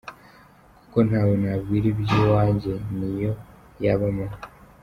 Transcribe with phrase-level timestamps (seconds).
[0.81, 3.31] kuko ntawe nabwira iby’iwange niyo
[3.83, 4.37] yaba mama.